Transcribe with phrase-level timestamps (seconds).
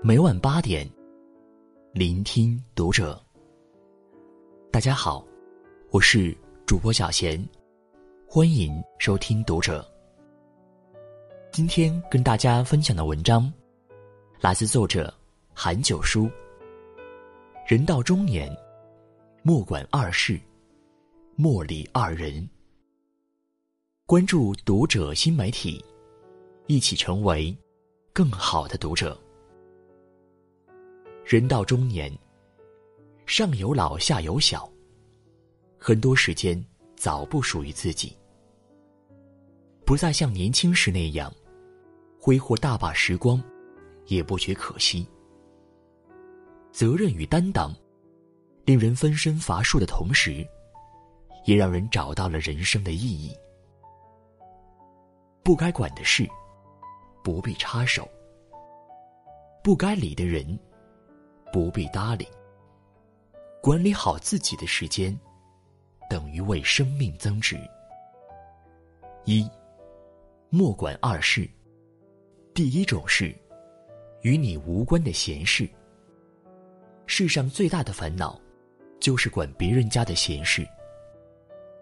[0.00, 0.88] 每晚八点，
[1.92, 3.20] 聆听读者。
[4.70, 5.26] 大家好，
[5.90, 7.44] 我是主播小贤，
[8.28, 9.84] 欢迎收听读者。
[11.50, 13.52] 今天跟大家分享的文章，
[14.40, 15.12] 来自作者
[15.52, 16.30] 韩九叔。
[17.66, 18.56] 人到中年，
[19.42, 20.38] 莫管二世，
[21.34, 22.48] 莫理二人。
[24.06, 25.84] 关注读者新媒体，
[26.68, 27.54] 一起成为
[28.12, 29.20] 更好的读者。
[31.28, 32.10] 人到中年，
[33.26, 34.66] 上有老下有小，
[35.76, 36.58] 很多时间
[36.96, 38.16] 早不属于自己，
[39.84, 41.30] 不再像年轻时那样
[42.18, 43.44] 挥霍大把时光，
[44.06, 45.06] 也不觉可惜。
[46.72, 47.76] 责任与担当，
[48.64, 50.42] 令人分身乏术的同时，
[51.44, 53.36] 也让人找到了人生的意义。
[55.42, 56.26] 不该管的事，
[57.22, 58.02] 不必插手；
[59.62, 60.58] 不该理的人。
[61.52, 62.26] 不必搭理。
[63.60, 65.18] 管理好自己的时间，
[66.08, 67.58] 等于为生命增值。
[69.24, 69.48] 一，
[70.48, 71.48] 莫管二事。
[72.54, 73.34] 第一种事，
[74.22, 75.68] 与你无关的闲事。
[77.06, 78.40] 世上最大的烦恼，
[79.00, 80.66] 就是管别人家的闲事。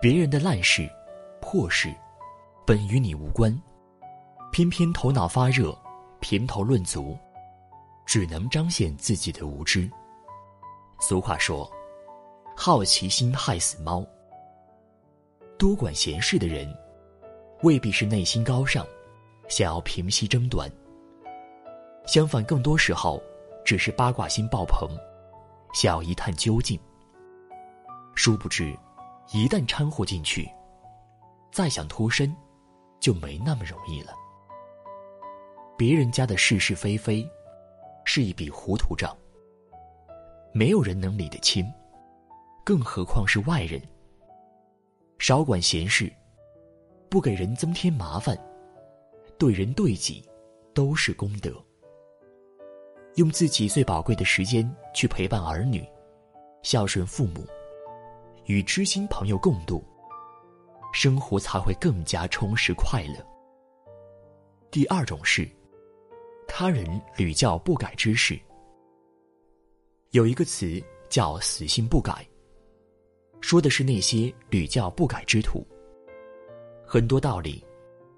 [0.00, 0.88] 别人的烂事、
[1.40, 1.94] 破事，
[2.66, 3.56] 本与你无关，
[4.50, 5.76] 偏偏头脑发热，
[6.20, 7.18] 评头论足。
[8.10, 9.88] 只能彰显自己的无知。
[10.98, 11.70] 俗话说
[12.58, 14.04] ：“好奇心害死猫。”
[15.56, 16.68] 多管闲事的人，
[17.62, 18.84] 未必是内心高尚，
[19.48, 20.68] 想要平息争端。
[22.04, 23.22] 相反，更多时候
[23.64, 24.88] 只是八卦心爆棚，
[25.72, 26.76] 想要一探究竟。
[28.16, 28.76] 殊不知，
[29.32, 30.50] 一旦掺和进去，
[31.52, 32.36] 再想脱身，
[32.98, 34.12] 就没那么容易了。
[35.78, 37.24] 别人家的是是非非。
[38.04, 39.16] 是一笔糊涂账，
[40.52, 41.64] 没有人能理得清，
[42.64, 43.80] 更何况是外人。
[45.18, 46.12] 少管闲事，
[47.08, 48.36] 不给人增添麻烦，
[49.38, 50.28] 对人对己
[50.74, 51.52] 都是功德。
[53.16, 55.86] 用自己最宝贵的时间去陪伴儿女，
[56.62, 57.46] 孝顺父母，
[58.46, 59.84] 与知心朋友共度，
[60.92, 63.24] 生活才会更加充实快乐。
[64.70, 65.48] 第二种是。
[66.52, 66.84] 他人
[67.16, 68.38] 屡教不改之事，
[70.10, 72.26] 有一个词叫“死性不改”，
[73.40, 75.64] 说的是那些屡教不改之徒。
[76.84, 77.64] 很多道理，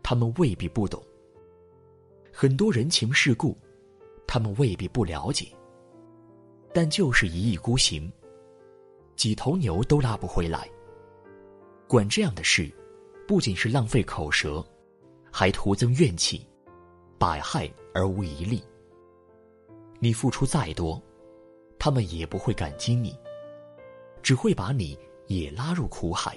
[0.03, 0.98] 他们未必不懂；
[2.32, 3.56] 很多人情世故，
[4.26, 5.47] 他们未必不了解。
[6.72, 8.10] 但就是一意孤行，
[9.15, 10.69] 几头牛都拉不回来。
[11.87, 12.69] 管这样的事，
[13.28, 14.66] 不仅是浪费口舌，
[15.31, 16.44] 还徒增怨气。
[17.19, 18.62] 百害而无一利。
[19.98, 21.00] 你付出再多，
[21.78, 23.16] 他们也不会感激你，
[24.22, 24.98] 只会把你
[25.28, 26.36] 也拉入苦海。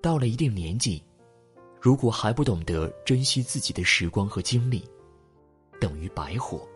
[0.00, 1.02] 到了一定年纪，
[1.80, 4.88] 如果还不懂得珍惜自己的时光和精力，
[5.80, 6.66] 等于白活。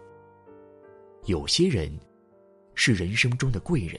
[1.24, 1.90] 有些人
[2.74, 3.98] 是人生中的贵人，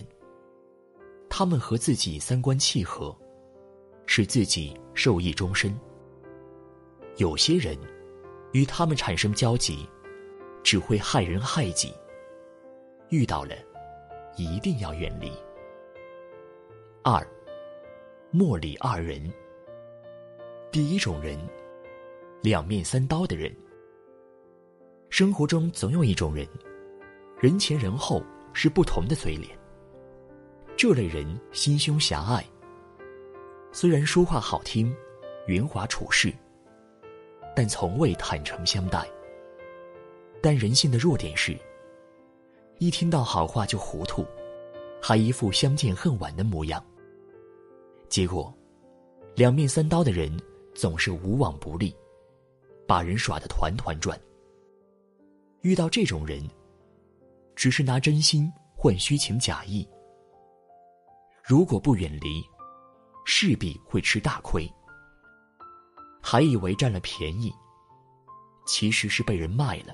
[1.30, 3.16] 他们和自己三观契合，
[4.06, 5.76] 使自己受益终身。
[7.18, 7.78] 有些人。
[8.54, 9.88] 与他们产生交集，
[10.64, 11.94] 只会害人害己。
[13.10, 13.56] 遇到了，
[14.38, 15.32] 一定要远离。
[17.04, 17.26] 二，
[18.30, 19.32] 莫理二人。
[20.72, 21.38] 第一种人，
[22.42, 23.54] 两面三刀的人。
[25.10, 26.48] 生活中总有一种人，
[27.40, 28.24] 人前人后
[28.54, 29.50] 是不同的嘴脸。
[30.78, 32.44] 这类人心胸狭隘，
[33.74, 34.96] 虽然说话好听，
[35.48, 36.34] 圆滑处事。
[37.62, 39.08] 但从未坦诚相待。
[40.42, 41.56] 但人性的弱点是，
[42.80, 44.26] 一听到好话就糊涂，
[45.00, 46.84] 还一副相见恨晚的模样。
[48.10, 48.52] 结果，
[49.36, 50.36] 两面三刀的人
[50.74, 51.96] 总是无往不利，
[52.88, 54.20] 把人耍得团团转。
[55.62, 56.44] 遇到这种人，
[57.56, 59.88] 只是拿真心换虚情假意。
[61.44, 62.44] 如果不远离，
[63.24, 64.68] 势必会吃大亏。
[66.32, 67.54] 还以为占了便宜，
[68.66, 69.94] 其实是被人卖了，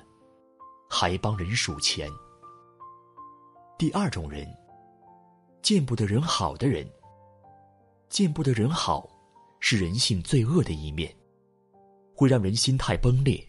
[0.88, 2.08] 还帮人数钱。
[3.76, 4.46] 第二种人，
[5.62, 6.88] 见不得人好的人，
[8.08, 9.10] 见不得人好，
[9.58, 11.12] 是人性最恶的一面，
[12.14, 13.44] 会让人心态崩裂，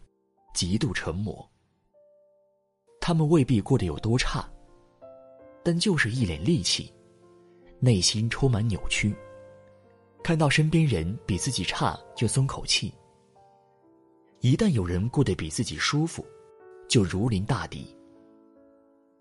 [0.55, 1.47] 极度沉魔。
[2.99, 4.49] 他们未必过得有多差，
[5.63, 6.91] 但就是一脸戾气，
[7.79, 9.15] 内心充满扭曲。
[10.23, 12.93] 看到身边人比自己差就松口气。
[14.41, 16.25] 一旦有人过得比自己舒服，
[16.87, 17.95] 就如临大敌。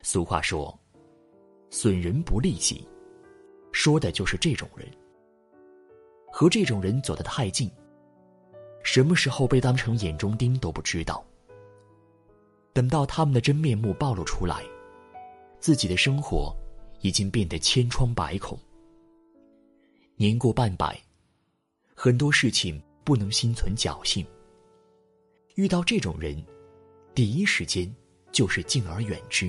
[0.03, 0.79] 俗话说
[1.71, 2.87] ：“损人不利己”，
[3.73, 4.89] 说的就是这种人。
[6.31, 7.71] 和这种人走得太近，
[8.85, 11.25] 什么时候被当成眼中钉都不知道。
[12.73, 14.63] 等到他们的真面目暴露出来，
[15.59, 16.55] 自己的生活
[17.01, 18.57] 已经变得千疮百孔。
[20.21, 21.01] 年过半百，
[21.95, 24.27] 很多事情不能心存侥幸。
[25.55, 26.45] 遇到这种人，
[27.15, 27.89] 第一时间
[28.33, 29.49] 就是敬而远之，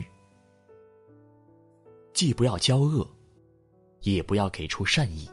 [2.14, 3.10] 既不要交恶，
[4.02, 5.28] 也不要给出善意。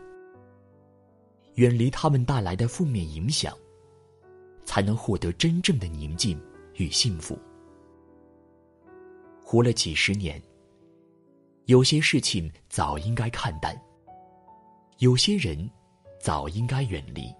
[1.57, 3.55] 远离他们带来的负面影响，
[4.65, 6.41] 才能获得真正的宁静
[6.77, 7.39] 与幸福。
[9.45, 10.43] 活了几十年，
[11.67, 13.79] 有些事情早应该看淡，
[14.99, 15.71] 有些人
[16.21, 17.35] 早应该远离。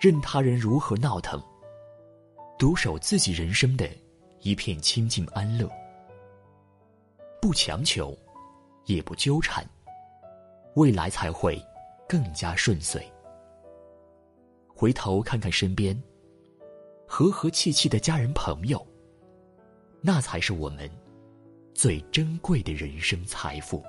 [0.00, 1.42] 任他人如何闹腾，
[2.58, 3.88] 独守自己人生的
[4.40, 5.70] 一片清静安乐，
[7.40, 8.16] 不强求，
[8.86, 9.66] 也不纠缠，
[10.74, 11.62] 未来才会。
[12.06, 13.02] 更加顺遂。
[14.68, 15.98] 回头看看身边，
[17.08, 18.86] 和和气气的家人朋友，
[20.02, 20.88] 那才是我们
[21.72, 23.82] 最珍贵的人生财富。